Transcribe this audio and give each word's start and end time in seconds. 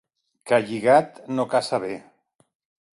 Ca 0.51 0.59
lligat 0.69 1.21
no 1.35 1.47
caça 1.53 1.83
bé. 1.87 1.93